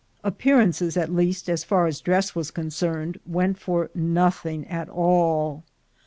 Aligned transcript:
Appearances, 0.23 0.97
at 0.97 1.13
least 1.13 1.47
as 1.47 1.63
far 1.63 1.85
as 1.85 2.01
dress 2.01 2.33
was 2.33 2.49
concerned, 2.49 3.19
went 3.23 3.59
for 3.59 3.91
nothing 3.93 4.65
at 4.67 4.89
all. 4.89 5.63